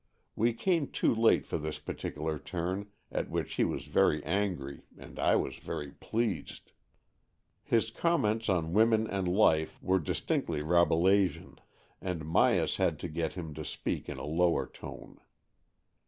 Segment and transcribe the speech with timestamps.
[0.35, 5.19] We came too late for this particular turn, at which he was very angry and
[5.19, 6.71] I was very pleased.
[7.61, 11.59] His com ments on women and life were distinctly Rabelaisian,
[12.01, 14.25] and Myas had to get him to AN EXCHANGE OF SOULS 41 speak in a
[14.25, 15.19] lower tone.